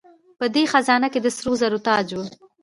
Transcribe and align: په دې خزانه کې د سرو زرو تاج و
په 0.39 0.45
دې 0.55 0.63
خزانه 0.71 1.07
کې 1.13 1.19
د 1.21 1.27
سرو 1.37 1.53
زرو 1.61 1.79
تاج 1.87 2.07
و 2.15 2.19